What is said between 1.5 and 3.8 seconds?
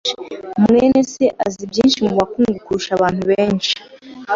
byinshi mubukungu kurusha abantu benshi.